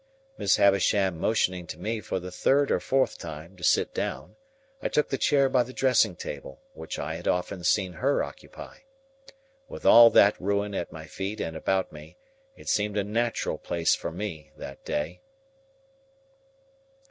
Miss 0.35 0.55
Havisham 0.55 1.19
motioning 1.19 1.67
to 1.67 1.77
me 1.77 1.99
for 2.01 2.19
the 2.19 2.31
third 2.31 2.71
or 2.71 2.79
fourth 2.79 3.19
time 3.19 3.55
to 3.55 3.63
sit 3.63 3.93
down, 3.93 4.35
I 4.81 4.89
took 4.89 5.09
the 5.09 5.17
chair 5.19 5.47
by 5.47 5.61
the 5.61 5.73
dressing 5.73 6.15
table, 6.15 6.59
which 6.73 6.97
I 6.97 7.17
had 7.17 7.27
often 7.27 7.63
seen 7.63 7.93
her 7.93 8.23
occupy. 8.23 8.79
With 9.67 9.85
all 9.85 10.09
that 10.09 10.41
ruin 10.41 10.73
at 10.73 10.91
my 10.91 11.05
feet 11.05 11.39
and 11.39 11.55
about 11.55 11.91
me, 11.91 12.17
it 12.55 12.67
seemed 12.67 12.97
a 12.97 13.03
natural 13.03 13.59
place 13.59 13.93
for 13.93 14.11
me, 14.11 14.51
that 14.57 14.83
day. 14.83 15.21